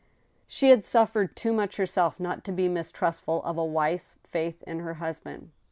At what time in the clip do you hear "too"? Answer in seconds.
1.35-1.53